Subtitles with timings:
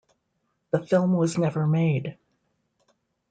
[0.71, 2.17] The film was never made.